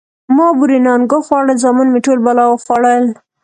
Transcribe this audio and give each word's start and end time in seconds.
ـ 0.19 0.33
ما 0.35 0.47
بورې 0.57 0.77
نانګه 0.85 1.19
خوړل، 1.25 1.49
زامن 1.63 1.87
مې 1.93 1.99
ټول 2.05 2.19
بلا 2.25 2.45
وخوړل. 2.49 3.05